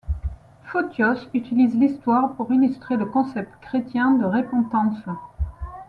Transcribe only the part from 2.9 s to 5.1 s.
le concept chrétien de repentance.